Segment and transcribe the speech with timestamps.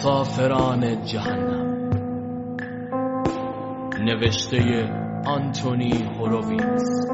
[0.00, 1.90] مسافران جهنم
[4.04, 4.88] نوشته
[5.26, 7.06] آنتونی هوروویتز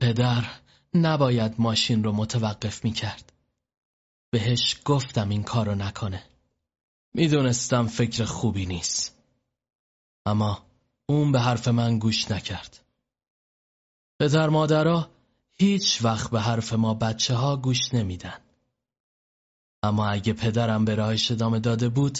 [0.00, 0.44] پدر
[0.94, 3.32] نباید ماشین رو متوقف می کرد.
[4.30, 6.22] بهش گفتم این کارو نکنه.
[7.14, 9.18] می‌دونستم فکر خوبی نیست.
[10.26, 10.66] اما
[11.06, 12.81] اون به حرف من گوش نکرد.
[14.22, 15.10] پدر مادرها
[15.52, 18.38] هیچ وقت به حرف ما بچه ها گوش نمیدن.
[19.82, 22.18] اما اگه پدرم به راهش ادامه داده بود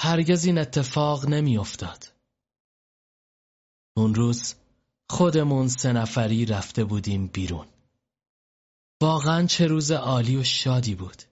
[0.00, 2.12] هرگز این اتفاق نمیافتاد.
[3.96, 4.54] اون روز
[5.10, 7.66] خودمون سه نفری رفته بودیم بیرون.
[9.00, 11.22] واقعا چه روز عالی و شادی بود.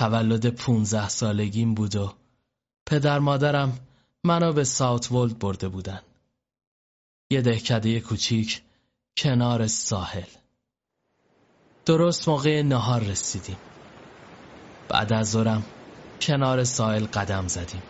[0.00, 2.14] تولد پونزه سالگیم بود و
[2.86, 3.78] پدر مادرم
[4.24, 6.02] منو به ساوت ولد برده بودن.
[7.32, 8.62] یه دهکده کوچیک
[9.16, 10.30] کنار ساحل.
[11.86, 13.56] درست موقع نهار رسیدیم.
[14.88, 15.62] بعد از ظهرم
[16.20, 17.82] کنار ساحل قدم زدیم.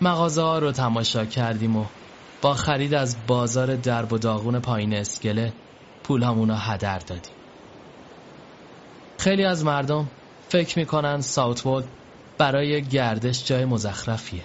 [0.00, 1.84] مغازه ها رو تماشا کردیم و
[2.42, 5.52] با خرید از بازار درب و داغون پایین اسکله
[6.04, 7.34] پول همونو هدر دادیم.
[9.18, 10.08] خیلی از مردم
[10.48, 11.84] فکر می‌کنن ساوت
[12.38, 14.44] برای گردش جای مزخرفیه.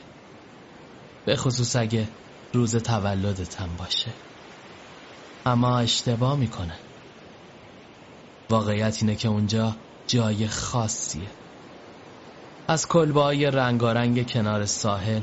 [1.25, 2.07] به خصوص اگه
[2.53, 4.11] روز تولدت هم باشه.
[5.45, 6.75] اما اشتباه می‌کنه.
[8.49, 9.75] واقعیت اینه که اونجا
[10.07, 11.27] جای خاصیه.
[12.67, 15.21] از کلبه رنگارنگ کنار ساحل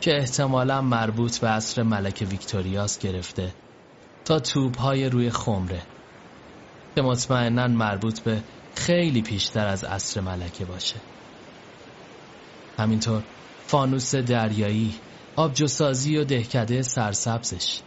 [0.00, 3.54] که احتمالا مربوط به عصر ملک ویکتوریاس گرفته
[4.24, 5.82] تا توپ های روی خمره
[6.94, 8.42] که مطمئنا مربوط به
[8.74, 10.96] خیلی پیشتر از عصر ملکه باشه
[12.78, 13.22] همینطور
[13.66, 14.94] فانوس دریایی
[15.38, 17.80] آبجوسازی و دهکده سرسبزش.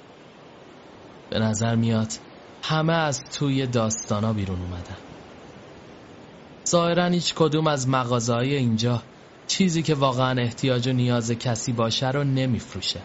[1.30, 2.08] به نظر میاد
[2.64, 4.98] همه از توی داستانا بیرون اومدن.
[6.68, 9.04] ظاهرا هیچ کدوم از مغازه های اینجا
[9.48, 13.02] چیزی که واقعا احتیاج و نیاز کسی باشه رو نمیفروشه.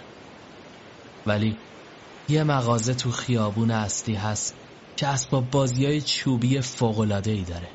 [1.27, 1.57] ولی
[2.29, 4.55] یه مغازه تو خیابون اصلی هست
[4.97, 7.69] که اسباب بازی های چوبی فوقلاده ای داره.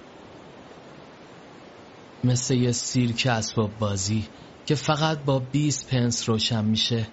[2.24, 4.28] مثل یه سیرک اسباب بازی
[4.66, 7.08] که فقط با 20 پنس روشن میشه.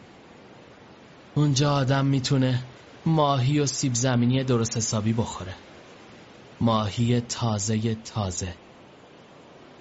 [1.35, 2.63] اونجا آدم می‌تونه
[3.07, 5.55] ماهی و سیب زمینی درست حسابی بخوره.
[6.61, 8.55] ماهی تازه تازه.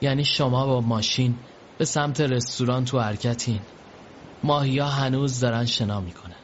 [0.02, 1.36] یعنی شما با ماشین
[1.78, 3.62] به سمت رستوران تو حرکتین.
[4.44, 6.36] ماهیا هنوز دارن شنا می‌کنن.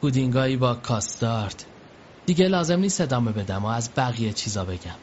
[0.00, 1.64] پودینگایی با کاستارد.
[2.26, 4.96] دیگه لازم نیست ادامه بدم و از بقیه چیزا بگم.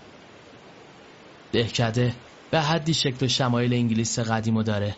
[1.51, 2.15] دهکده
[2.51, 4.95] به حدی شکل و شمایل انگلیس قدیمو داره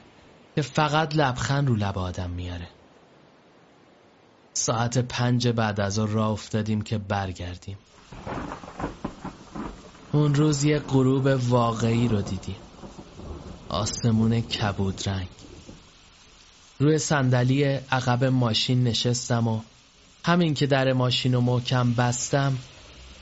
[0.56, 2.68] که فقط لبخند رو لب آدم میاره.
[4.54, 7.78] ساعت پنج بعد از راه افتادیم که برگردیم.
[10.14, 12.58] اون روز یه غروب واقعی رو دیدیم.
[13.70, 15.30] آسمون کبود رنگ.
[16.80, 19.62] روی صندلی عقب ماشین نشستم و
[20.26, 22.58] همین که در ماشین و محکم بستم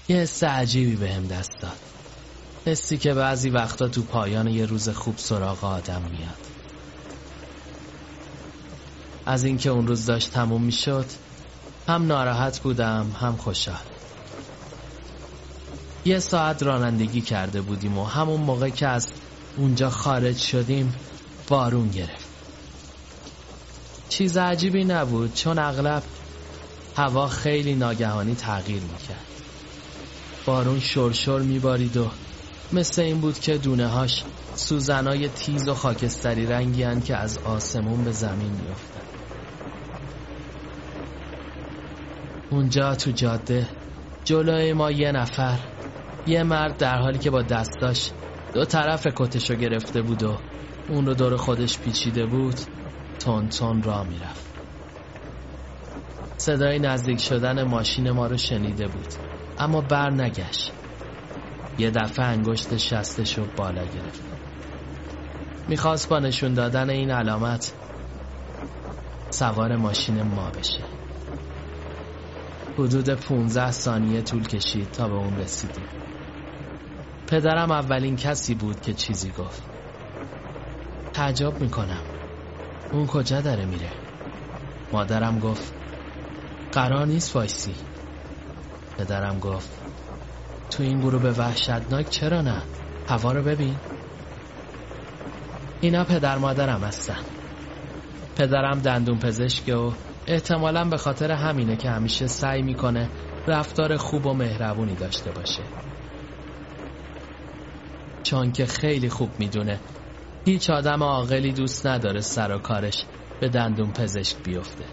[0.07, 1.90] یه حس عجیبی بهم به دست داد.
[2.65, 6.37] حسی که بعضی وقتا تو پایان یه روز خوب سراغ آدم میاد.
[9.25, 11.05] از اینکه اون روز داشت تموم می‌شد
[11.87, 13.85] هم ناراحت بودم هم خوشحال.
[16.05, 19.13] یه ساعت رانندگی کرده بودیم و همون موقع که از
[19.57, 20.93] اونجا خارج شدیم
[21.47, 22.27] بارون گرفت.
[24.09, 26.03] چیز عجیبی نبود چون اغلب
[26.95, 29.25] هوا خیلی ناگهانی تغییر می‌کرد.
[30.45, 32.11] بارون شرشر میبارید و
[32.73, 38.11] مثل این بود که دونه هاش سوزنای تیز و خاکستری رنگی که از آسمون به
[38.11, 39.01] زمین میافتن.
[42.49, 43.67] اونجا تو جاده
[44.23, 45.59] جلوی ما یه نفر
[46.25, 48.11] یه مرد در حالی که با دستاش
[48.53, 50.37] دو طرف کتشو گرفته بود و
[50.89, 52.55] اون رو دور خودش پیچیده بود
[53.19, 54.45] تون تون را می‌رفت.
[56.37, 59.07] صدای نزدیک شدن ماشین ما رو شنیده بود
[59.59, 60.80] اما بر نگشت
[61.81, 64.21] یه دفعه انگشت شستش رو بالا گرفت.
[65.67, 67.73] می‌خواست با نشون دادن این علامت
[69.29, 70.83] سوار ماشین ما بشه.
[72.77, 75.87] حدود 15 ثانیه طول کشید تا به اون رسیدیم.
[77.27, 79.63] پدرم اولین کسی بود که چیزی گفت.
[81.13, 82.03] تعجب می‌کنم.
[82.91, 83.91] اون کجا داره میره؟
[84.91, 85.73] مادرم گفت
[86.71, 87.75] قرار نیست وایسی.
[88.97, 89.80] پدرم گفت
[90.71, 92.63] تو این گروه وحشتناک چرا نه؟
[93.07, 93.77] هوا رو ببین.
[95.81, 97.19] اینا پدر مادرم هستن.
[98.35, 99.91] پدرم دندون پزشک و
[100.27, 103.09] احتمالا به خاطر همینه که همیشه سعی می‌کنه
[103.47, 105.63] رفتار خوب و مهربونی داشته باشه.
[108.23, 109.79] چون که خیلی خوب می‌دونه
[110.45, 113.05] هیچ آدم عاقلی دوست نداره سر و کارش
[113.39, 114.85] به دندون پزشک بیفته.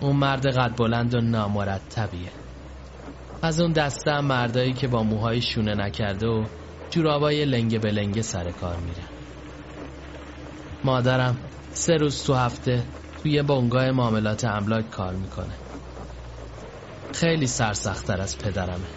[0.00, 2.45] اون مرد قد بلند و نامرتبیه.
[3.46, 6.46] از اون دسته مردایی که با موهای شونه نکرده و
[6.90, 9.08] جورابای لنگه به لنگه سر کار میرن.
[10.84, 11.38] مادرم
[11.72, 12.82] سه روز تو هفته
[13.22, 15.54] توی بنگاه معاملات املاک کار می‌کنه.
[17.14, 18.88] خیلی سرسختتر از پدرمه.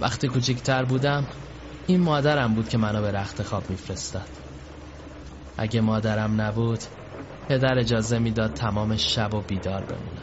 [0.00, 1.26] وقتی کوچکتر بودم
[1.86, 4.28] این مادرم بود که منو به رخت خواب میفرستاد.
[5.58, 6.80] اگه مادرم نبود
[7.48, 10.21] پدر اجازه می‌داد تمام شب و بیدار بمونم.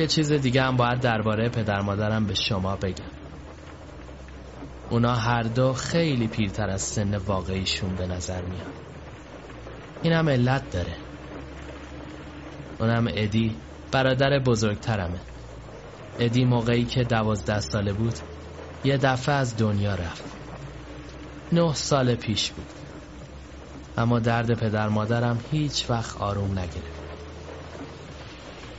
[0.00, 3.10] یه چیز دیگه هم باید درباره پدر مادرم به شما بگم.
[4.90, 8.72] اونا هر دو خیلی پیرتر از سن واقعیشون به نظر میاد.
[10.02, 10.96] اینم علت داره.
[12.78, 13.56] اونم ادی
[13.92, 15.20] برادر بزرگترمه.
[16.18, 18.14] ادی موقعی که دوازده ساله بود
[18.84, 20.24] یه دفعه از دنیا رفت.
[21.52, 22.66] نه سال پیش بود.
[23.96, 27.09] اما درد پدر مادرم هیچ وقت آروم نگرفت.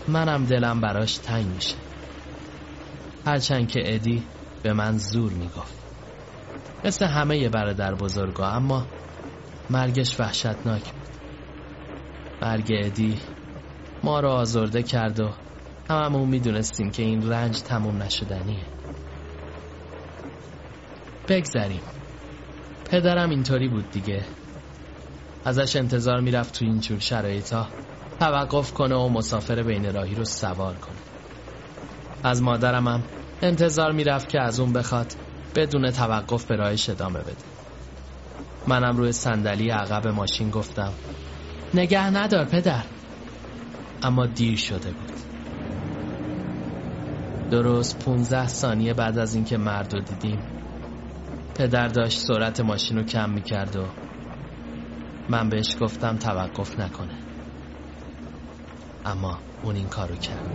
[0.08, 1.76] منم دلم براش تنگ میشه.
[3.26, 4.24] هرچند که ادی
[4.64, 5.76] به من زور می‌گفت.
[6.84, 8.88] مثل همه برادر بزرگا اما
[9.70, 11.08] مرگش وحشتناک بود.
[12.42, 13.20] مرگ ادی
[14.04, 15.34] ما رو آزرده کرد و
[15.90, 18.66] هممون می‌دونستیم که این رنج تموم نشدنیه.
[21.28, 21.82] بگذریم.
[22.86, 24.26] پدرم اینطوری بود دیگه.
[25.46, 27.68] ازش انتظار می‌رفت تو اینجور شرایطا.
[28.22, 30.96] توقف کنه و مسافر بین راهی رو سوار کنه.
[32.24, 33.04] از مادرم هم
[33.42, 35.14] انتظار می‌رفت که از اون بخواد
[35.56, 37.44] بدون توقف به راهش ادامه بده.
[38.68, 40.94] منم روی صندلی عقب ماشین گفتم
[41.74, 42.84] نگه ندار پدر.
[44.04, 45.12] اما دیر شده بود.
[47.52, 50.40] درست 15 ثانیه بعد از اینکه مرد رو دیدیم
[51.56, 53.86] پدر داشت سرعت ماشین رو کم می‌کرد و
[55.30, 57.31] من بهش گفتم توقف نکنه.
[59.06, 60.50] اما اون این کارو کرد.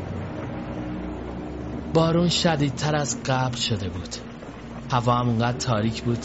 [1.95, 4.17] بارون شدیدتر از قبل شده بود.
[4.91, 6.19] هوا هم اونقدر تاریک بود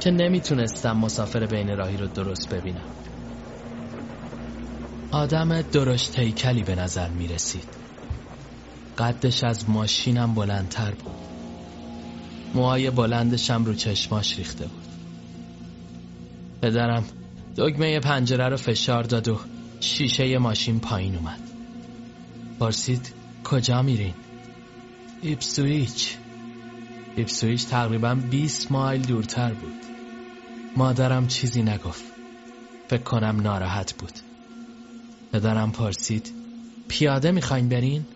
[0.00, 2.88] که نمی‌تونستم مسافر بین راهی رو درست ببینم.
[5.10, 7.68] آدم درشت هیکلی به نظر می‌رسید.
[8.98, 11.14] قدش از ماشینم بلندتر بود.
[12.54, 14.88] موهای بلندشم رو چشماش ریخته بود.
[16.62, 17.04] پدرم
[17.56, 19.40] دگمه پنجره رو فشار داد و
[19.80, 21.47] شیشه ماشین پایین اومد.
[22.58, 23.12] پرسید
[23.44, 24.14] کجا میرین؟
[25.22, 26.16] ایپسویچ.
[27.16, 29.74] ایپسویچ تقریبا 20 مایل دورتر بود.
[30.76, 32.04] مادرم چیزی نگفت.
[32.88, 34.12] فکر کنم ناراحت بود.
[35.32, 36.32] پدرم پرسید
[36.88, 38.06] پیاده می‌خواین برین؟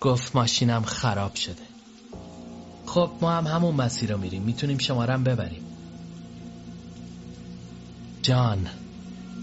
[0.00, 1.62] گفت ماشینم خراب شده.
[2.86, 4.42] خب ما هم همون مسیر رو میریم.
[4.42, 5.62] می‌تونیم شمارم ببریم.
[8.22, 8.66] جان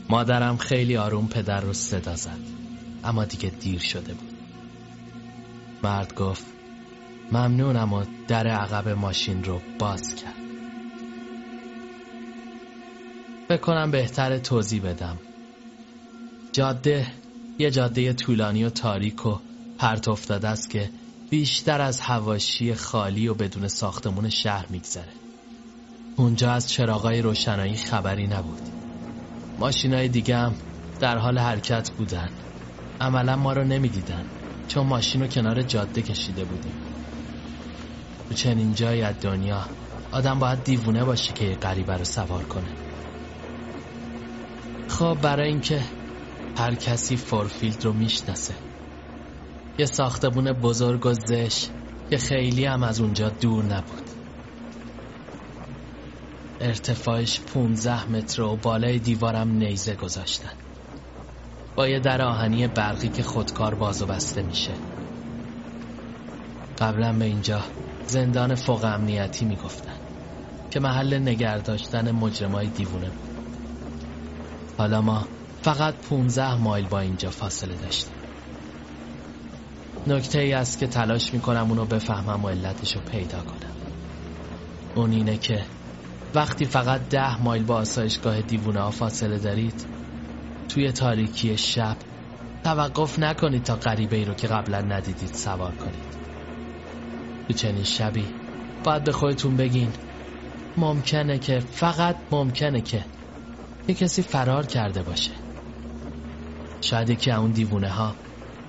[0.09, 2.64] مادرم خیلی آروم پدر رو صدا زد.
[3.05, 4.33] اما دیگه دیر شده بود.
[5.83, 6.45] مرد گفت
[7.31, 10.35] ممنونم و در عقب ماشین رو باز کرد.
[13.47, 15.17] فکر کنم بهتر توضیح بدم.
[16.51, 17.07] جاده
[17.59, 19.39] یه جاده طولانی و تاریک و
[19.77, 20.89] پرت افتاده است که
[21.29, 25.13] بیشتر از هواشی خالی و بدون ساختمون شهر میگذره.
[26.15, 28.61] اونجا از چراغای روشنایی خبری نبود.
[29.59, 30.55] ماشینای دیگه هم
[30.99, 32.29] در حال حرکت بودن.
[33.01, 34.25] عملا ما رو نمی‌دیدن.
[34.67, 36.75] چون ماشین رو کنار جاده کشیده بودیم.
[38.27, 39.65] تو چنین جایی از دنیا
[40.11, 42.69] آدم باید دیوونه باشه که یه غریبه رو سوار کنه.
[44.87, 45.83] خب برای اینکه
[46.57, 48.55] هر کسی فورفیلد رو می‌شناسه.
[49.77, 51.67] یه ساختمون بزرگ و زش
[52.09, 54.09] که خیلی هم از اونجا دور نبود.
[56.59, 60.64] ارتفاعش 15 متر و بالای دیوارم نیزه گذاشتن.
[61.75, 64.73] با یه در آهنی برقی که خودکار باز و بسته میشه.
[66.77, 67.61] قبلا به اینجا
[68.07, 69.95] زندان فوق امنیتی می‌گفتن
[70.71, 73.09] که محل نگرداشتن مجرمای دیوونه.
[73.09, 73.29] بود
[74.77, 75.27] حالا ما
[75.61, 78.15] فقط 15 مایل با اینجا فاصله داشتیم.
[80.07, 83.75] نکته ای است که تلاش می‌کنم اونو بفهمم و علتش رو پیدا کنم.
[84.95, 85.65] اون اینه که
[86.35, 89.94] وقتی فقط ده مایل با آسایشگاه دیوونه ها فاصله دارید
[90.75, 91.97] توی تاریکی شب.
[92.63, 96.17] توقف نکنید تا غریبه ای رو که قبلا ندیدید سوار کنید.
[97.47, 98.25] تو چنین شبی
[98.83, 99.93] باید به خودتون بگین.
[100.77, 103.05] ممکنه که فقط ممکنه که
[103.87, 105.31] یه کسی فرار کرده باشه.
[106.81, 108.15] شاید که اون دیوونه ها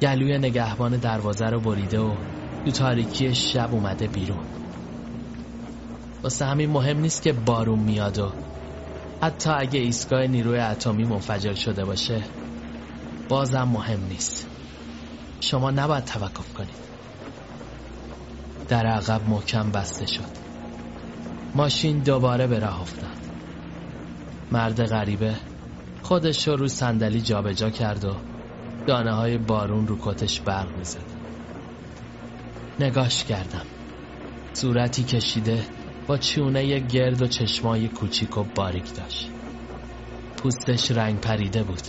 [0.03, 2.15] گلوی نگهبان دروازه رو بریده و
[2.65, 4.45] تو تاریکی شب اومده بیرون.
[6.23, 8.33] واسه همین مهم نیست که بارون میاد و
[9.23, 12.23] حتی اگه ایستگاه نیروی اتمی منفجر شده باشه
[13.29, 14.47] بازم مهم نیست.
[15.41, 16.87] شما نباید توقف کنید.
[18.69, 20.47] در عقب محکم بسته شد.
[21.55, 23.17] ماشین دوباره به راه افتاد.
[24.53, 25.35] مرد غریبه
[26.03, 28.15] خودش رو رو صندلی جابجا کرد و
[28.87, 31.05] دانه های بارون رو کتش برق می‌زد.
[32.81, 33.67] نگاش کردم.
[34.53, 35.65] صورتی کشیده
[36.07, 39.31] با چونه گرد و چشمای کوچیک و باریک داشت.
[40.37, 41.83] پوستش رنگ پریده بود.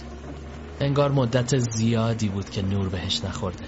[0.79, 3.65] انگار مدت زیادی بود که نور بهش نخورده.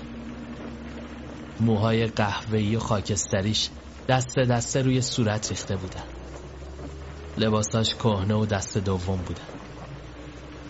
[1.60, 3.70] موهای قهوه‌ای و خاکستریش
[4.08, 6.03] دست دسته روی صورت ریخته بودن.
[7.38, 9.48] لباساش کهنه و دست دوم بودن.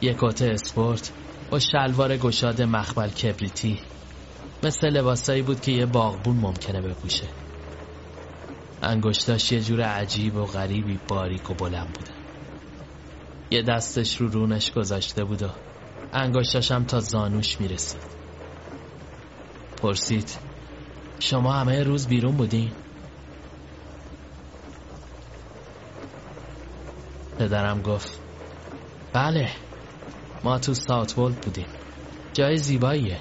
[0.01, 1.11] یک کت اسپورت
[1.51, 3.79] و شلوار گشاد مخمل کبریتی
[4.63, 7.48] مثل لباسایی بود که یه باغبون ممکنه بپوشه.
[8.81, 12.11] انگشتاش یه جور عجیب و غریبی باریک و بلند بوده.
[13.51, 15.49] یه دستش رو رونش گذاشته بود و
[16.13, 18.01] انگشتاش هم تا زانوش می‌رسید.
[19.77, 20.37] پرسید
[21.19, 22.71] شما همه روز بیرون بودین؟
[27.39, 28.19] پدرم گفت
[29.13, 29.49] بله
[30.43, 31.67] ما تو ساوت بودیم.
[32.33, 33.19] جای زیباییه.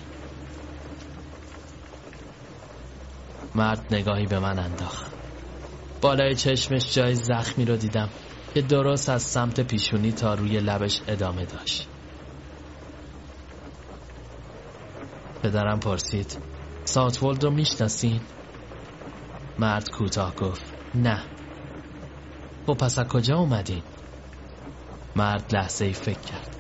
[3.55, 5.08] مرد نگاهی به من انداخت.
[6.01, 8.09] بالای چشمش جای زخمی رو دیدم
[8.55, 11.89] که درست از سمت پیشونی تا روی لبش ادامه داشت.
[15.43, 16.39] پدرم پرسید
[16.85, 18.21] ساوتولد رو می‌شناسین؟
[19.59, 21.25] مرد کوتاه گفت نه.
[22.67, 23.83] خب پس از کجا اومدین؟
[25.17, 26.57] مرد لحظه ای فکر کرد.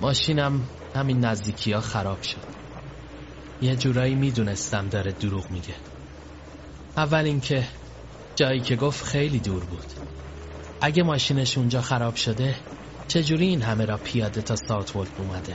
[0.00, 2.46] ماشینم همین نزدیکی ها خراب شد.
[3.60, 5.74] یه جورایی می‌دونستم داره دروغ میگه.
[6.96, 7.68] اول اینکه
[8.40, 9.86] جایی که گفت خیلی دور بود.
[10.80, 12.54] اگه ماشینش اونجا خراب شده
[13.08, 15.54] چجوری این همه را پیاده تا ساوت اومده؟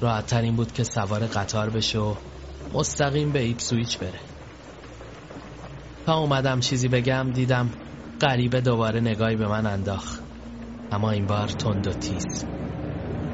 [0.00, 2.14] راحت ترین بود که سوار قطار بشه و
[2.72, 4.20] مستقیم به ایپسویچ بره.
[6.06, 7.70] تا اومدم چیزی بگم دیدم
[8.20, 10.20] غریبه دوباره نگاهی به من انداخت.
[10.92, 12.44] اما این بار تند و تیز.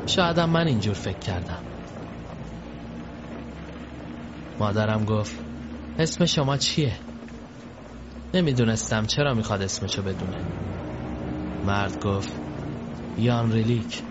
[0.06, 1.62] شایدم من اینجور فکر کردم.
[4.58, 5.39] مادرم گفت
[6.00, 6.92] اسم شما چیه؟
[8.34, 10.36] نمی‌دونستم چرا می‌خواد اسمشو بدونه.
[11.64, 12.32] مرد گفت
[13.18, 14.02] یان ریلیک.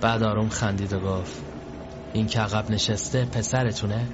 [0.00, 1.42] بعد آروم خندید و گفت
[2.12, 4.08] این که عقب نشسته پسرتونه؟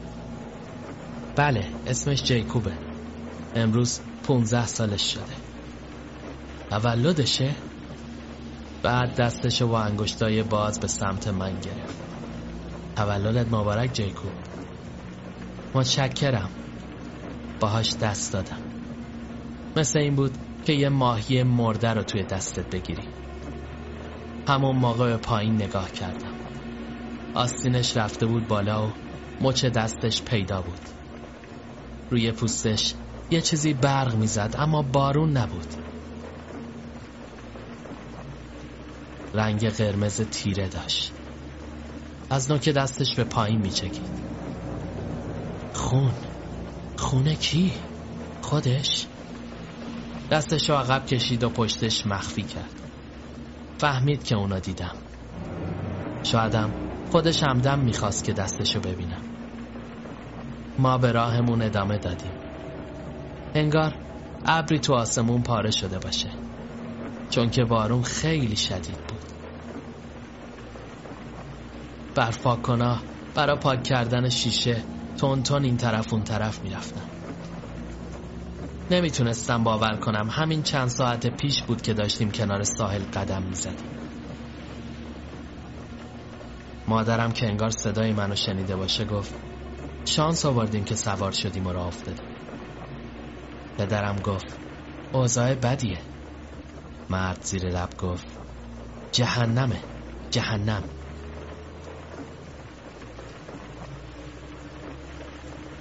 [1.36, 2.72] بله اسمش جیکوبه.
[3.54, 5.34] امروز پونزه سالش شده.
[6.70, 7.54] تولدشه؟
[8.82, 12.02] بعد دستشو با انگشتای باز به سمت من گرفت.
[12.96, 14.32] تولدت مبارک جیکوب.
[15.74, 16.50] متشکرم.
[17.62, 18.60] باهاش دست دادم.
[19.76, 23.08] مثل این بود که یه ماهی مرده رو توی دستت بگیری.
[24.48, 26.32] همون موقع پایین نگاه کردم.
[27.34, 28.92] آستینش رفته بود بالا و
[29.40, 30.80] مچ دستش پیدا بود.
[32.10, 32.94] روی پوستش
[33.30, 35.74] یه چیزی برق می‌زد اما بارون نبود.
[39.34, 41.12] رنگ قرمز تیره داشت.
[42.30, 44.22] از نوک دستش به پایین میچکید.
[45.74, 46.31] خون.
[47.02, 47.72] خونه کی؟
[48.42, 49.06] خودش؟
[50.30, 52.80] دستش رو عقب کشید و پشتش مخفی کرد.
[53.78, 54.96] فهمید که اونا دیدم.
[56.22, 56.70] شایدم
[57.10, 59.22] خودش همدم می‌خواست که دستشو ببینم.
[60.78, 62.32] ما به راهمون ادامه دادیم.
[63.54, 63.94] انگار
[64.46, 66.30] ابری تو آسمون پاره شده باشه.
[67.30, 69.32] چون که بارون خیلی شدید بود.
[72.14, 72.98] برفاکنا
[73.34, 74.84] برا پاک کردن شیشه
[75.18, 77.04] تون تون این طرف اون طرف می‌رفتم.
[78.90, 83.88] نمی‌تونستم باور کنم همین چند ساعت پیش بود که داشتیم کنار ساحل قدم می‌زدیم.
[86.88, 89.34] مادرم که انگار صدای منو شنیده باشه گفت
[90.04, 92.26] شانس آوردیم که سوار شدیم و راه افتادیم.
[93.78, 94.60] پدرم گفت
[95.12, 96.00] اوضاع بدیه.
[97.10, 98.26] مرد زیر لب گفت
[99.12, 99.80] جهنمه
[100.30, 100.84] جهنم.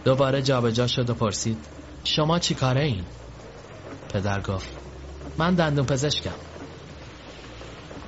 [0.05, 1.67] دوباره جابجا شد و پرسید
[2.03, 3.05] شما چی کاره این؟
[4.13, 4.69] پدر گفت
[5.37, 6.35] من دندون پزشکم.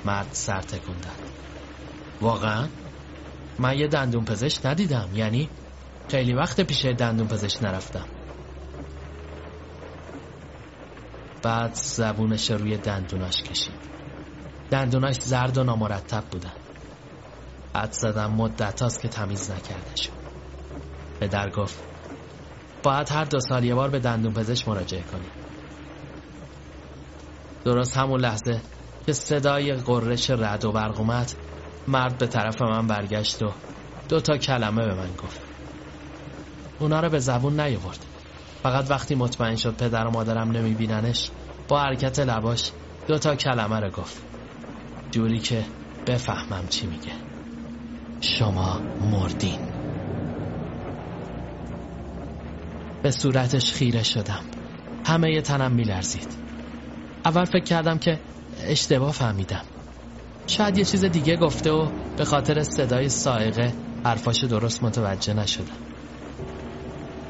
[0.04, 1.30] مرد سر تکون داد.
[2.20, 2.68] واقعا؟
[3.58, 5.50] من یه دندون پزشک ندیدم یعنی
[6.08, 8.06] خیلی وقت پیش دندون پزشک نرفتم.
[11.42, 13.88] بعد زبونش روی دندوناش کشید.
[14.70, 16.52] دندوناش زرد و نامرتب بودن.
[17.76, 20.23] حد زدم مدت هاست که تمیز نکرده شد.
[21.20, 21.84] پدر گفت
[22.82, 25.28] باید هر دو سال یه بار به دندون پزشک مراجعه کنی.
[27.64, 28.60] درست همون لحظه
[29.06, 31.32] که صدای قررش رد و برق اومد
[31.88, 33.52] مرد به طرف من برگشت و
[34.08, 35.40] دو تا کلمه به من گفت.
[36.78, 38.06] اونا رو به زبون نیاورد.
[38.62, 41.30] فقط وقتی مطمئن شد پدر و مادرم نمیبیننش
[41.68, 42.72] با حرکت لباش
[43.06, 44.22] دو تا کلمه رو گفت.
[45.10, 45.64] جوری که
[46.06, 47.12] بفهمم چی میگه.
[48.20, 48.80] شما
[49.10, 49.63] مردین.
[53.04, 54.44] به صورتش خیره شدم.
[55.06, 56.28] همه تنم میلرزید.
[57.24, 58.20] اول فکر کردم که
[58.58, 59.64] اشتباه فهمیدم.
[60.46, 63.72] شاید یه چیز دیگه گفته و به خاطر صدای سائقه
[64.04, 65.76] حرفاش درست متوجه نشدم.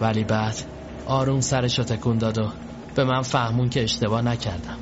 [0.00, 0.54] ولی بعد
[1.06, 2.52] آروم سرشو تکون داد و
[2.94, 4.78] به من فهمون که اشتباه نکردم.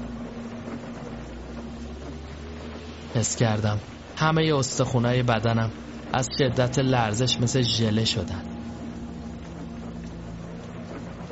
[3.14, 3.78] حس کردم
[4.16, 5.70] همه استخونای بدنم
[6.12, 8.51] از شدت لرزش مثل ژله شدن.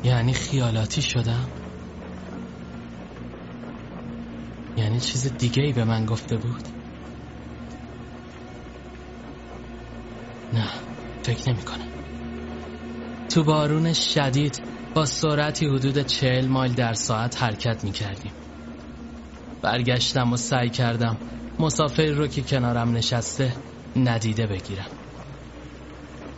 [0.02, 1.48] یعنی خیالاتی شدم؟
[4.76, 6.68] یعنی چیز دیگه ای به من گفته بود؟
[10.52, 10.68] نه
[11.22, 11.88] فکر نمی کنم.
[13.28, 14.62] تو بارون شدید
[14.94, 18.32] با سرعتی حدود چهل مایل در ساعت حرکت می کردیم.
[19.62, 21.16] برگشتم و سعی کردم
[21.58, 23.56] مسافر رو که کنارم نشسته
[23.96, 24.90] ندیده بگیرم.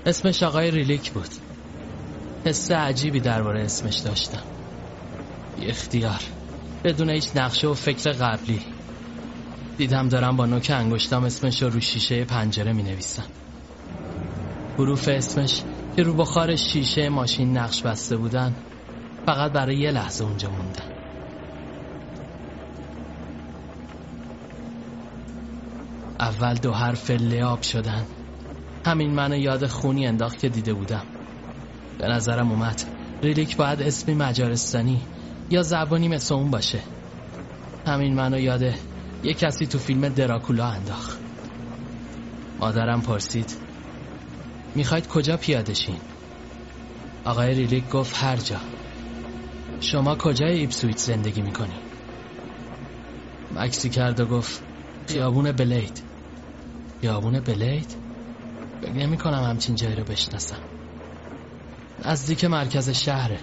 [0.07, 1.51] اسمش آقای ریلیک بود.
[2.46, 4.42] حس عجیبی درباره اسمش داشتم.
[5.56, 6.20] بی اختیار.
[6.84, 8.61] بدون هیچ نقشه و فکر قبلی.
[9.76, 13.25] دیدم دارم با نوک انگشتام اسمش رو رو شیشه پنجره می نویسم
[14.78, 15.62] حروف اسمش
[15.96, 18.54] که رو بخار شیشه ماشین نقش بسته بودن
[19.26, 20.93] فقط برای یه لحظه اونجا موندن.
[26.21, 28.06] اول دو حرف لعاب شدن.
[28.86, 31.11] همین منو یاد خونی انداخت که دیده بودم.
[31.99, 32.83] به نظرم اومد.
[33.23, 35.00] ریلیک باید اسمی مجارستانی
[35.50, 36.81] یا زبانی مثل اون باشه.
[37.87, 38.75] همین منو یاده
[39.23, 41.19] یه کسی تو فیلم دراکولا انداخت.
[42.61, 43.57] مادرم پرسید
[44.75, 46.00] می‌خواید کجا پیادشین
[47.25, 48.61] آقای ریلیک گفت هر جا.
[49.81, 51.76] شما کجای ایپسویچ زندگی می‌کنی؟
[53.55, 54.63] مکسی کرد و گفت
[55.09, 56.02] خیابون بلید.
[57.00, 57.97] خیابون بلید؟
[58.81, 60.61] فکر نمی کنم همچین جایی رو بشناسم.
[62.04, 63.41] نزدیک مرکز شهره.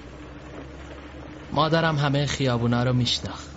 [1.54, 3.48] مادرم همه خیابونا رو میشناخت.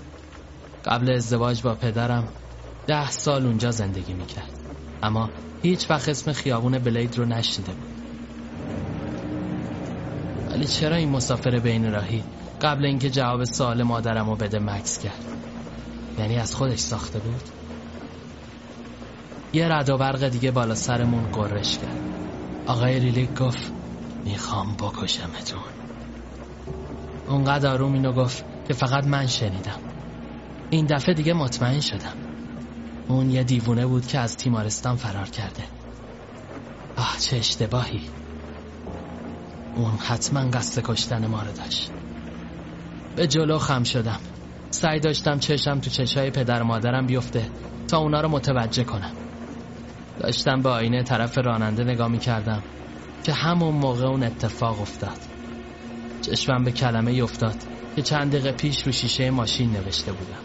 [0.85, 2.29] قبل ازدواج با پدرم
[2.87, 4.53] ده سال اونجا زندگی می‌کرد.
[5.03, 5.31] اما
[5.63, 7.93] هیچ وقت اسم خیابون بلید رو نشنیده بود.
[10.51, 12.25] ولی چرا این مسافر بین راهی
[12.61, 15.25] قبل اینکه جواب سوال مادرم رو بده مکس کرد؟
[16.19, 17.49] یعنی از خودش ساخته بود؟
[19.53, 22.01] یه رد و برق دیگه بالا سرمون قرش کرد.
[22.67, 23.82] آقای ریلیک گفت
[24.25, 25.73] می‌خوام بکشمتون.
[27.27, 29.81] اونقدر آروم اینو گفت که فقط من شنیدم.
[30.71, 32.17] این دفعه دیگه مطمئن شدم.
[33.09, 35.65] اون یه دیوونه بود که از تیمارستان فرار کرده.
[36.97, 38.11] آه چه اشتباهی.
[39.75, 41.93] اون حتما قصد کشتن ما رو داشت.
[43.17, 44.21] به جلو خم شدم.
[44.71, 47.51] سعی داشتم چشم تو چشای پدر مادرم بیفته
[47.89, 49.13] تا اونا رو متوجه کنم.
[50.21, 52.63] داشتم به آینه طرف راننده نگاه می کردم
[53.25, 55.19] که همون موقع اون اتفاق افتاد.
[56.21, 57.57] چشمم به کلمه افتاد
[57.97, 60.43] که چند دقیقه پیش رو شیشه ماشین نوشته بودم.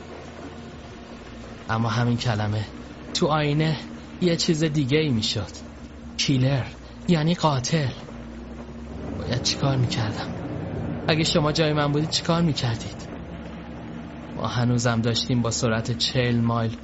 [1.70, 2.66] اما همین کلمه
[3.14, 3.78] تو آینه
[4.22, 5.52] یه چیز دیگه ای می شد
[6.18, 6.66] کیلر
[7.08, 7.92] یعنی قاتل.
[9.18, 10.28] باید چیکار می‌کردم؟
[11.08, 13.08] اگه شما جای من بودید چیکار می‌کردید؟
[14.36, 16.78] ما هنوزم داشتیم با سرعت چهل مایل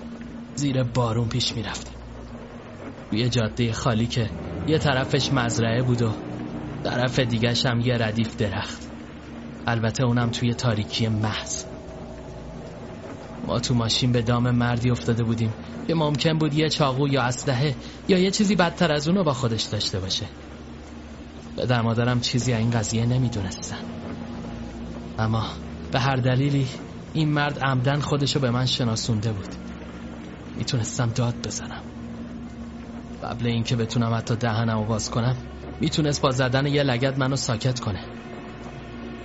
[0.55, 1.97] زیر بارون پیش می‌رفتیم.
[3.11, 4.29] یه جاده خالی که
[4.67, 6.11] یه طرفش مزرعه بود و
[6.83, 8.87] طرف دیگهش هم یه ردیف درخت.
[9.67, 11.63] البته اونم توی تاریکی محض.
[13.47, 15.53] ما تو ماشین به دام مردی افتاده بودیم.
[15.87, 17.75] که ممکن بود یه چاقو یا اسلحه
[18.07, 20.25] یا یه چیزی بدتر از اونو با خودش داشته باشه.
[21.55, 23.79] در مادرم چیزی این قضیه نمی‌دونستن.
[25.19, 25.45] اما
[25.91, 26.67] به هر دلیلی
[27.13, 29.55] این مرد عمدن خودشو به من شناسونده بود.
[30.55, 31.92] می‌تونستم داد بزنم.
[33.23, 35.37] قبل اینکه بتونم حتی دهنم باز کنم
[35.79, 37.99] می‌تونست با زدن یه لگت منو ساکت کنه.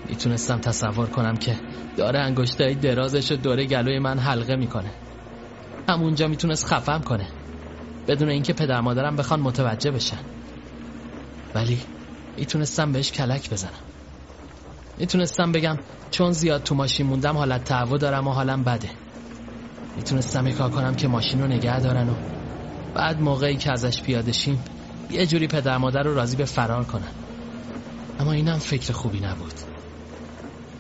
[0.09, 1.57] می‌تونستم تصور کنم که
[1.97, 4.91] داره انگشتای درازش دوره گلوی من حلقه می‌کنه.
[5.89, 7.27] همونجا می‌تونست خفم کنه.
[8.09, 10.19] بدون اینکه پدر مادرم بخوان متوجه بشن.
[11.55, 11.79] ولی
[12.37, 13.85] می‌تونستم بهش کلک بزنم.
[14.99, 15.79] می‌تونستم بگم
[16.11, 18.91] چون زیاد تو ماشین موندم حالت تهوع دارم و حالم بده.
[19.97, 22.15] می‌تونستم یه کار کنم که ماشین رو نگه دارن و
[22.95, 24.65] بعد موقعی که ازش پیاده شیم
[25.11, 27.13] یه جوری پدر مادر رو راضی به فرار کنن.
[28.19, 29.55] اما اینم فکر خوبی نبود.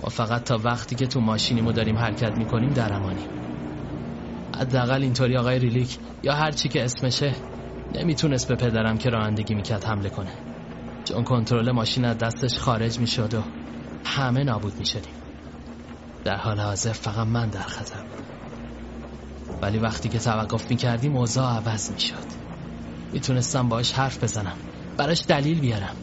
[0.03, 3.29] ما فقط تا وقتی که تو ماشینیمو داریم حرکت می‌کنیم درمانیم
[4.57, 7.35] حداقل اینطوری آقای ریلیک یا هر چی که اسمشه
[7.95, 10.33] نمی‌تونست به پدرم که رانندگی می‌کرد حمله کنه.
[11.05, 13.43] چون کنترل ماشین از دستش خارج می‌شد و
[14.05, 15.15] همه نابود می‌شدیم.
[16.25, 18.03] در حال حاضر فقط من در خطر
[19.63, 22.27] ولی وقتی که توقف می‌کردیم اوضاع عوض می‌شد.
[23.13, 24.57] می‌تونستم باش حرف بزنم.
[24.97, 25.97] براش دلیل بیارم.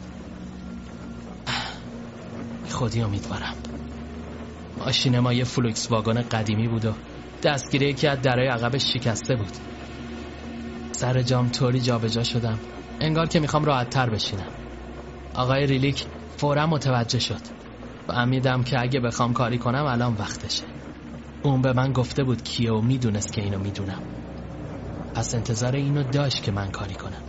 [2.70, 3.54] خودی امیدوارم.
[4.78, 6.94] ماشین ما یه فولکس واگن قدیمی بود و
[7.42, 9.52] دستگیره یکی از درای عقبش شکسته بود.
[10.92, 12.58] سر جام طوری جابجا شدم.
[13.00, 14.48] انگار که می‌خوام راحت تر بشینم.
[15.34, 16.06] آقای ریلیک
[16.36, 17.40] فورا متوجه شد.
[18.08, 20.75] فهمیدم که اگه بخوام کاری کنم الان وقتشه.
[21.48, 24.02] اون به من گفته بود کیه و می‌دونست که اینو می‌دونم.
[25.14, 27.22] پس انتظار اینو داشت که من کاری کنم.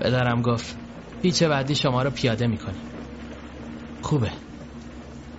[0.00, 0.76] پدرم گفت
[1.22, 2.82] هیچ بعدی شما رو پیاده می‌کنیم.
[4.02, 4.30] خوبه.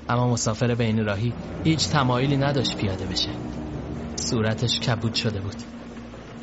[0.10, 3.30] اما مسافر بین راهی هیچ تمایلی نداشت پیاده بشه.
[4.15, 5.56] صورتش کبود شده بود.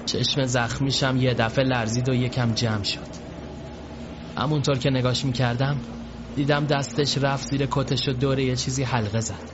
[0.06, 3.08] چشم زخمیشم یه دفعه لرزید و یکم جمع شد.
[4.36, 5.80] همونطور که نگاش می‌کردم
[6.36, 9.53] دیدم دستش رفت زیر کتش و دور یه چیزی حلقه زد.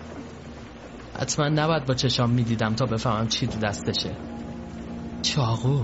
[1.20, 4.10] حتما نباید با چشام می‌دیدم تا بفهمم چی تو دستشه.
[5.22, 5.82] چاقو.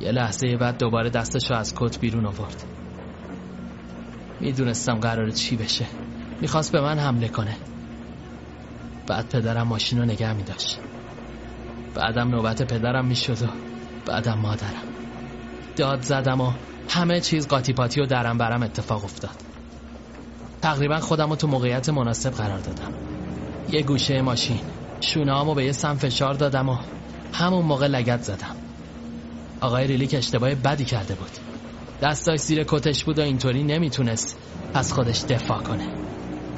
[0.00, 2.62] یه لحظه بعد دوباره دستش رو از کت بیرون آورد.
[4.40, 5.86] می‌دونستم قرار چی بشه.
[6.40, 7.56] می‌خواست به من حمله کنه.
[9.06, 10.78] بعد پدرم ماشین رو نگه میداشت.
[11.94, 13.46] بعدم نوبت پدرم می‌شد و
[14.06, 14.84] بعدم مادرم.
[15.76, 16.52] داد زدم و
[16.88, 19.36] همه چیز قاطی پاتی و درم برم اتفاق افتاد.
[20.62, 23.09] تقریبا خودم رو تو موقعیت مناسب قرار دادم.
[23.74, 24.60] یه گوشه ماشین.
[25.00, 26.76] شونه به یه سم فشار دادم و
[27.32, 28.56] همون موقع لگت زدم.
[29.60, 31.30] آقای ریلیک اشتباه بدی کرده بود.
[32.02, 34.38] دستاش زیر کتش بود و اینطوری نمی‌تونست
[34.74, 35.88] پس خودش دفاع کنه.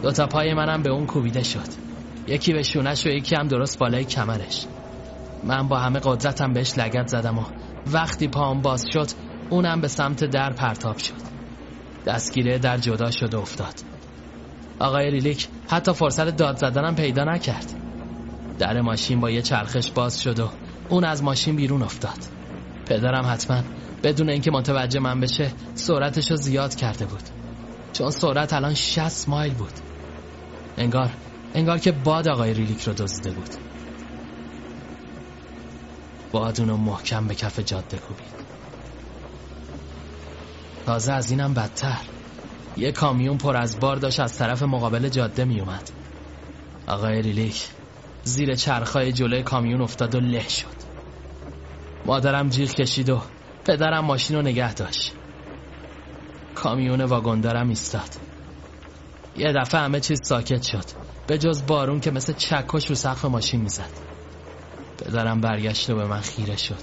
[0.02, 1.68] دوتا پای منم به اون کوبیده شد.
[2.26, 4.66] یکی به شونش و یکی هم درست بالای کمرش.
[5.44, 7.44] من با همه قدرتم بهش لگت زدم و
[7.92, 9.08] وقتی پام باز شد
[9.50, 11.22] اونم به سمت در پرتاب شد.
[12.06, 13.91] دستگیره در جدا شد و افتاد.
[14.78, 17.72] آقای ریلیک حتی فرصت داد زدنم پیدا نکرد.
[18.58, 20.50] در ماشین با یه چرخش باز شد و
[20.88, 22.18] اون از ماشین بیرون افتاد.
[22.86, 23.62] پدرم حتما
[24.02, 27.22] بدون اینکه متوجه من بشه سرعتش رو زیاد کرده بود.
[27.92, 29.72] چون سرعت الان 60 مایل بود.
[30.76, 31.10] انگار
[31.54, 33.50] انگار که باد آقای ریلیک رو دزدیده بود.
[36.32, 38.42] باد اونو محکم به کف جاده کوبید.
[40.86, 42.11] تازه از اینم بدتر.
[42.76, 45.90] یه کامیون پر از بار داشت از طرف مقابل جاده می اومد.
[46.86, 47.68] آقای ریلیک
[48.24, 50.82] زیر چرخای جلوی کامیون افتاد و له شد.
[52.04, 53.22] مادرم جیغ کشید و
[53.64, 55.12] پدرم ماشین رو نگه داشت.
[56.54, 58.16] کامیون واگندارم ایستاد.
[59.36, 60.84] یه دفعه همه چیز ساکت شد
[61.26, 63.90] به جز بارون که مثل چکش رو سقف ماشین می‌زد.
[64.98, 66.82] پدرم برگشت و به من خیره شد.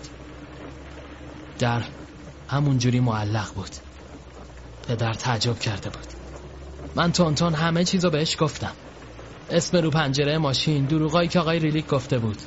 [1.59, 1.83] در
[2.49, 3.88] همونجوری معلق بود.
[4.89, 6.05] پدر تعجب کرده بود.
[6.95, 8.75] من تونتون همه چیز رو بهش گفتم.
[9.49, 12.37] اسم رو پنجره ماشین دروغایی که آقای ریلیک گفته بود.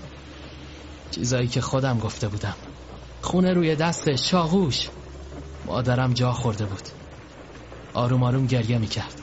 [1.11, 2.57] چیزایی که خودم گفته بودم.
[3.21, 4.91] خونه روی دستش چاغوش
[5.65, 6.89] مادرم جا خورده بود.
[7.95, 9.23] آروم آروم گریه می‌کرد.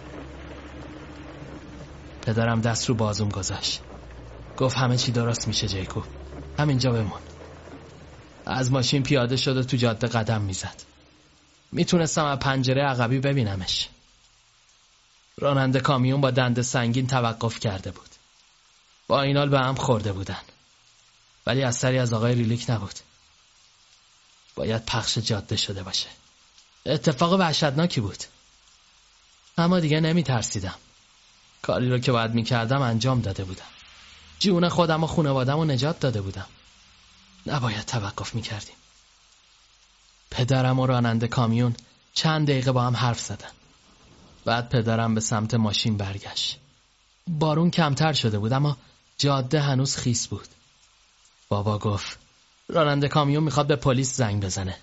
[2.22, 3.82] پدرم دست رو بازوم گذاشت.
[4.58, 6.04] گفت همه چی درست میشه جیکوب
[6.60, 7.20] همینجا بمون.
[8.46, 10.89] از ماشین پیاده شد و تو جاده قدم می‌زد.
[11.72, 13.90] می‌تونستم از پنجره عقبی ببینمش.
[15.38, 18.10] راننده کامیون با دند سنگین توقف کرده بود.
[19.08, 20.42] با اینال به هم خورده بودن.
[21.46, 23.00] ولی اثری از آقای ریلیک نبود.
[24.56, 26.08] باید پخش جاده شده باشه.
[26.86, 28.24] اتفاق وحشتناکی بود.
[29.58, 30.76] اما دیگه نمی ترسیدم
[31.62, 33.66] کاری رو که باید می کردم انجام داده بودم.
[34.40, 36.48] جون خودم و خونوادم رو نجات داده بودم.
[37.46, 38.76] نباید توقف می کردیم
[40.32, 41.76] پدرم و راننده کامیون
[42.14, 43.50] چند دقیقه با هم حرف زدن.
[44.46, 46.60] بعد پدرم به سمت ماشین برگشت.
[47.28, 48.78] بارون کمتر شده بود اما
[49.18, 50.48] جاده هنوز خیس بود.
[51.50, 52.20] بابا گفت
[52.68, 54.78] راننده کامیون می‌خواد به پلیس زنگ بزنه.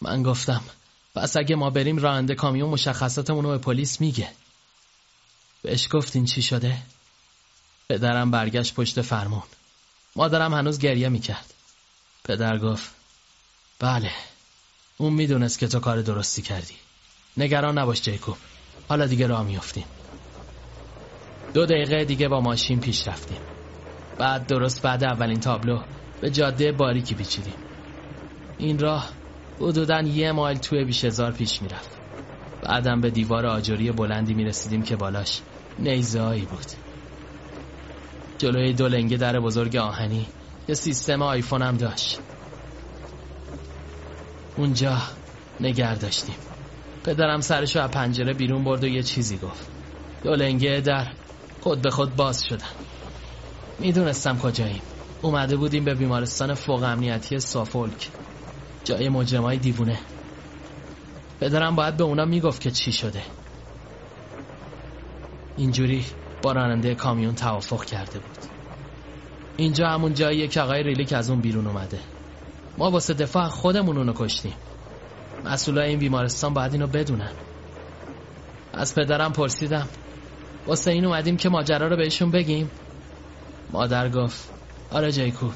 [0.00, 0.62] من گفتم
[1.14, 4.30] پس اگه ما بریم راننده کامیون مشخصاتمون رو به پلیس میگه.
[5.62, 6.82] بهش گفتین چی شده؟
[7.88, 9.42] پدرم برگشت پشت فرمون.
[10.16, 11.54] مادرم هنوز گریه می‌کرد.
[12.24, 12.97] پدر گفت
[13.80, 14.10] بله.
[14.96, 16.74] اون می‌دونست که تو کار درستی کردی.
[17.36, 18.36] نگران نباش جیکوب.
[18.88, 19.84] حالا دیگه راه میافتیم.
[21.54, 23.38] دو دقیقه دیگه با ماشین پیش رفتیم.
[24.18, 25.82] بعد درست بعد اولین تابلو
[26.20, 27.54] به جاده باریکی پیچیدیم.
[28.58, 29.12] این راه
[29.60, 31.90] حدودا یه مایل توی بیش هزار پیش می‌رفت.
[32.62, 35.40] بعدم به دیوار آجوری بلندی می‌رسیدیم که بالاش
[35.78, 36.66] نیزه بود.
[38.38, 40.26] جلوی دو لنگه در بزرگ آهنی
[40.68, 42.20] یه سیستم آیفون هم داشت.
[44.58, 45.02] اونجا
[45.60, 46.36] نگر داشتیم.
[47.04, 49.68] پدرم سرشو از پنجره بیرون برد و یه چیزی گفت.
[50.22, 51.12] دو لنگه در
[51.60, 52.70] خود به خود باز شدن.
[53.78, 54.82] می‌دونستم کجاییم.
[55.22, 58.10] اومده بودیم به بیمارستان فوق امنیتی سافولک.
[58.84, 59.98] جای مجرمای دیوونه.
[61.40, 63.22] پدرم باید به اونا می‌گفت که چی شده.
[65.56, 66.06] اینجوری
[66.42, 68.38] با راننده کامیون توافق کرده بود.
[69.56, 72.00] اینجا همون جاییه که آقای ریلیک از اون بیرون اومده.
[72.78, 74.54] ما واسه دفاع خودمون اونو کشتیم.
[75.44, 77.30] مسئولای این بیمارستان باید اینو بدونن.
[78.72, 79.88] از پدرم پرسیدم
[80.66, 82.70] واسه این اومدیم که ماجرا رو بهشون بگیم؟
[83.72, 84.48] مادر گفت
[84.90, 85.52] آره جیکوب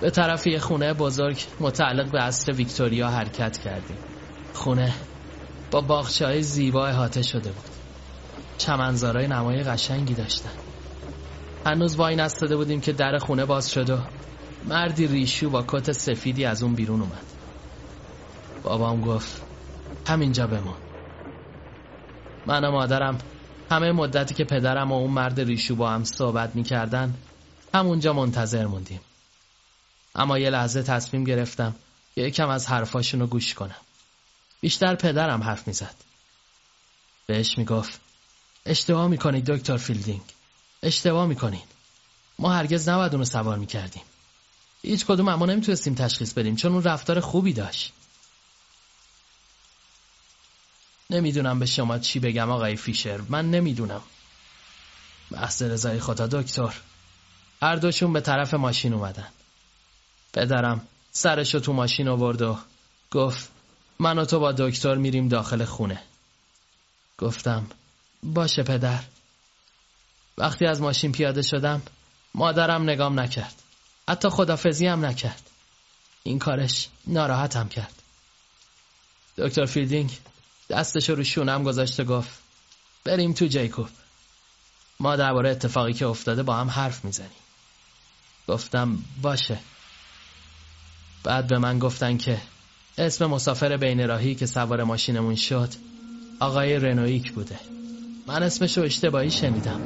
[0.00, 3.96] به طرف یه خونه بزرگ متعلق به عصر ویکتوریا حرکت کردیم.
[4.52, 4.94] خونه
[5.70, 7.70] با باخچه های زیبا احاطه شده بود.
[8.58, 10.50] چمنزارای نمای قشنگی داشتن.
[11.66, 13.98] هنوز وای نستاده بودیم که در خونه باز شد و
[14.66, 17.24] مردی ریشو با کت سفیدی از اون بیرون اومد.
[18.62, 19.42] بابام گفت
[20.06, 20.76] همینجا بمون
[22.46, 23.18] من و مادرم
[23.70, 27.14] همه مدتی که پدرم و اون مرد ریشو با هم صحبت می‌کردن
[27.74, 29.00] همونجا منتظر موندیم.
[30.14, 31.74] اما یه لحظه تصمیم گرفتم
[32.14, 33.80] که یکم از حرفاشون رو گوش کنم.
[34.60, 35.94] بیشتر پدرم حرف می‌زد.
[37.26, 38.00] بهش می‌گفت
[38.66, 40.22] اشتباه می‌کنید دکتر فیلدینگ.
[40.82, 41.62] اشتباه می‌کنین
[42.38, 44.02] ما هرگز نباید اونو سوار می‌کردیم.
[44.86, 47.92] هیچ کدوم اما نمی‌تونستیم تشخیص بدیم چون اون رفتار خوبی داشت.
[51.10, 53.20] نمی‌دونم به شما چی بگم آقای فیشر.
[53.20, 54.02] من نمی‌دونم.
[55.30, 56.74] بحث رضای خدا دکتر.
[57.62, 59.28] هر دوشون به طرف ماشین اومدن.
[60.32, 62.58] پدرم سرشو تو ماشین آورد و
[63.10, 63.50] گفت
[63.98, 66.02] من و تو با دکتر میریم داخل خونه.
[67.18, 67.66] گفتم
[68.22, 69.02] باشه پدر.
[70.38, 71.82] وقتی از ماشین پیاده شدم
[72.34, 73.62] مادرم نگام نکرد.
[74.08, 75.50] حتی خدافظی هم نکرد.
[76.22, 78.02] این کارش ناراحتم کرد.
[79.38, 80.18] دکتر فیلدینگ
[80.68, 82.30] دستش رو شونم گذاشت و گفت
[83.04, 83.88] بریم تو جیکوب.
[85.00, 87.30] ما درباره اتفاقی که افتاده با هم حرف می‌زنیم.
[88.48, 89.58] گفتم باشه.
[91.24, 92.40] بعد به من گفتن که
[92.98, 95.74] اسم مسافر بین راهی که سوار ماشینمون شد
[96.40, 97.60] آقای رنویک بوده.
[98.26, 99.80] من اسمشو اشتباهی شنیدم.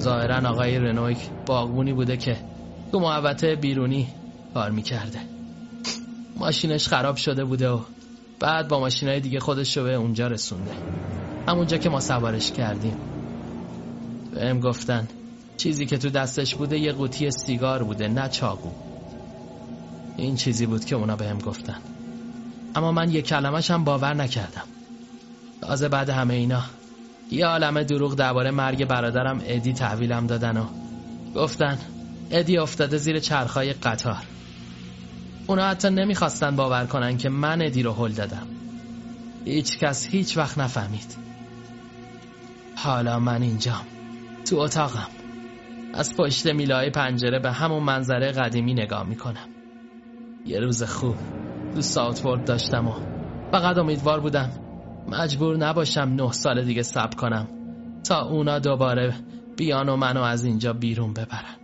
[0.00, 2.53] ظاهرا آقای رنویک باغبونی بوده که
[2.94, 4.08] تو محوطه بیرونی
[4.54, 5.20] کار می‌کرده.
[6.36, 7.80] ماشینش خراب شده بوده و
[8.40, 10.70] بعد با ماشینای دیگه خودش رو به اونجا رسونده.
[11.48, 12.96] همونجا که ما سوارش کردیم.
[14.34, 15.08] بهم گفتن
[15.56, 18.70] چیزی که تو دستش بوده یه قوطی سیگار بوده نه چاقو.
[20.16, 21.78] این چیزی بود که اونا بهم گفتن.
[22.74, 24.64] اما من یه کلمش هم باور نکردم.
[25.60, 26.62] تازه بعد همه اینا
[27.30, 30.64] یه عالمه دروغ درباره مرگ برادرم ادی تحویلم دادن و
[31.34, 31.78] گفتن
[32.34, 34.22] ادی افتاده زیر چرخای قطار.
[35.46, 38.46] اونا حتی نمی‌خواستن باور کنن که من ادی رو هل دادم.
[39.44, 41.16] هیچ کس هیچ وقت نفهمید.
[42.76, 43.84] حالا من اینجام.
[44.44, 45.08] تو اتاقم.
[45.94, 49.48] از پشت میلای پنجره به همون منظره قدیمی نگاه می‌کنم.
[50.46, 51.16] یه روز خوب
[51.74, 52.94] تو ساوتورد داشتم و
[53.52, 54.50] فقط امیدوار بودم
[55.08, 57.48] مجبور نباشم نه سال دیگه سب کنم
[58.04, 59.14] تا اونا دوباره
[59.56, 61.63] بیان و منو از اینجا بیرون ببرن.